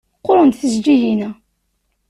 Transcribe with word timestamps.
Qqurent 0.19 0.57
tjeǧǧigin-a. 0.59 1.29